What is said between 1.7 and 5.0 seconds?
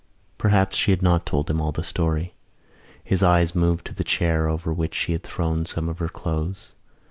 the story. His eyes moved to the chair over which